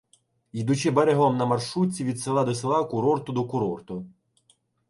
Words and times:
Їдучи 0.53 0.91
берегом 0.91 1.37
на 1.37 1.45
маршрутці 1.45 2.03
від 2.03 2.19
села 2.19 2.43
до 2.43 2.55
села 2.55 2.83
курорту 2.83 3.33
до 3.33 3.45
курорту 3.45 4.05